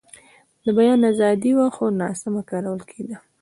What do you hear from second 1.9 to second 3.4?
ناسمه کارول کېده.